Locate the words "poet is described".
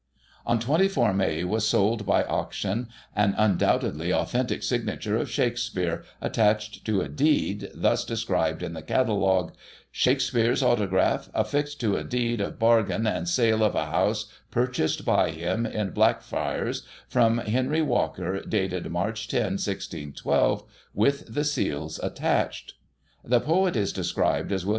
23.39-24.51